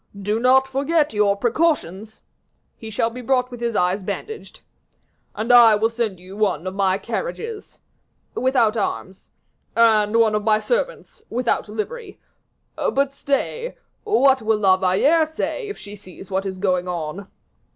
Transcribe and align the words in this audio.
"Do 0.19 0.39
not 0.39 0.67
forget 0.67 1.13
your 1.13 1.35
precautions." 1.37 2.23
"He 2.75 2.89
shall 2.89 3.11
be 3.11 3.21
brought 3.21 3.51
with 3.51 3.59
his 3.59 3.75
eyes 3.75 4.01
bandaged." 4.01 4.61
"And 5.35 5.53
I 5.53 5.75
will 5.75 5.91
send 5.91 6.19
you 6.19 6.35
one 6.35 6.65
of 6.65 6.73
my 6.73 6.97
carriages." 6.97 7.77
"Without 8.33 8.75
arms." 8.75 9.29
"And 9.75 10.15
one 10.19 10.33
of 10.33 10.43
my 10.43 10.57
servants 10.57 11.21
without 11.29 11.69
livery. 11.69 12.19
But 12.75 13.13
stay, 13.13 13.77
what 14.03 14.41
will 14.41 14.57
La 14.57 14.75
Valliere 14.75 15.27
say 15.27 15.67
if 15.69 15.77
she 15.77 15.95
sees 15.95 16.31
what 16.31 16.47
is 16.47 16.57
going 16.57 16.87
on?" 16.87 17.27